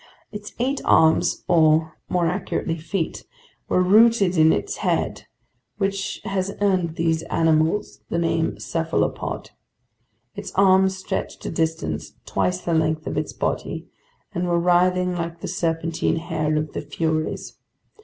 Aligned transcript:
Its 0.31 0.53
eight 0.57 0.81
arms 0.83 1.43
(or 1.47 1.93
more 2.09 2.25
accurately, 2.25 2.75
feet) 2.75 3.23
were 3.69 3.83
rooted 3.83 4.35
in 4.35 4.51
its 4.51 4.77
head, 4.77 5.27
which 5.77 6.19
has 6.23 6.57
earned 6.59 6.95
these 6.95 7.21
animals 7.29 8.01
the 8.09 8.17
name 8.17 8.59
cephalopod; 8.59 9.51
its 10.33 10.51
arms 10.55 10.97
stretched 10.97 11.45
a 11.45 11.51
distance 11.51 12.13
twice 12.25 12.61
the 12.61 12.73
length 12.73 13.05
of 13.05 13.15
its 13.15 13.31
body 13.31 13.85
and 14.33 14.47
were 14.47 14.59
writhing 14.59 15.13
like 15.13 15.39
the 15.41 15.47
serpentine 15.47 16.15
hair 16.15 16.55
of 16.57 16.73
the 16.73 16.81
Furies. 16.81 17.59